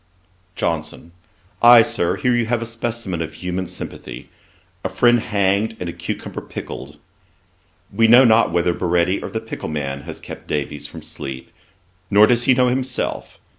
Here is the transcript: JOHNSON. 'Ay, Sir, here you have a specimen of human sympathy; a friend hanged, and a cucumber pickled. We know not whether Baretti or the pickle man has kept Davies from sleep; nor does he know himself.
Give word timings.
JOHNSON. 0.55 1.11
'Ay, 1.61 1.83
Sir, 1.83 2.15
here 2.15 2.33
you 2.33 2.47
have 2.47 2.59
a 2.59 2.65
specimen 2.65 3.21
of 3.21 3.35
human 3.35 3.67
sympathy; 3.67 4.31
a 4.83 4.89
friend 4.89 5.19
hanged, 5.19 5.77
and 5.79 5.87
a 5.87 5.93
cucumber 5.93 6.41
pickled. 6.41 6.97
We 7.93 8.07
know 8.07 8.25
not 8.25 8.51
whether 8.51 8.73
Baretti 8.73 9.21
or 9.21 9.29
the 9.29 9.39
pickle 9.39 9.69
man 9.69 10.01
has 10.09 10.19
kept 10.19 10.47
Davies 10.47 10.87
from 10.87 11.03
sleep; 11.03 11.51
nor 12.09 12.25
does 12.25 12.45
he 12.45 12.55
know 12.55 12.69
himself. 12.69 13.39